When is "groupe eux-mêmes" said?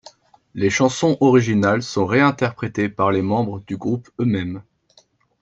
3.77-4.63